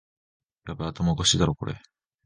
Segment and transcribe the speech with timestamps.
[0.67, 1.79] ヤバい、頭おかしいだろこれ